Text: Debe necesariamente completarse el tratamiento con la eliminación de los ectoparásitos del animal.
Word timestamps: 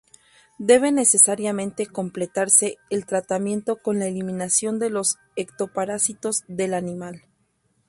Debe 0.57 0.91
necesariamente 0.91 1.85
completarse 1.85 2.79
el 2.89 3.05
tratamiento 3.05 3.83
con 3.83 3.99
la 3.99 4.07
eliminación 4.07 4.79
de 4.79 4.89
los 4.89 5.19
ectoparásitos 5.35 6.43
del 6.47 6.73
animal. 6.73 7.21